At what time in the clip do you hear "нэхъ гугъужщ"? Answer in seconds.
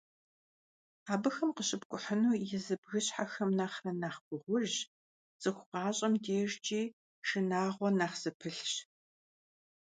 4.01-4.75